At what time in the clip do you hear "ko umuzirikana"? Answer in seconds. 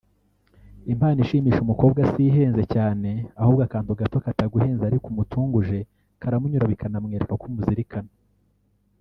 7.41-8.11